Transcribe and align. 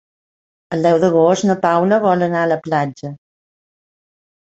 El 0.77 0.85
deu 0.85 0.95
d'agost 1.03 1.45
na 1.49 1.55
Paula 1.65 1.99
vol 2.05 2.23
anar 2.29 2.39
a 2.45 2.47
la 2.53 2.57
platja. 2.69 3.13